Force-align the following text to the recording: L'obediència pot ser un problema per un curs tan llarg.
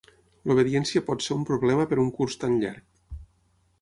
L'obediència 0.51 1.03
pot 1.09 1.25
ser 1.27 1.37
un 1.41 1.45
problema 1.49 1.85
per 1.93 1.99
un 2.05 2.11
curs 2.17 2.39
tan 2.45 2.57
llarg. 2.65 3.17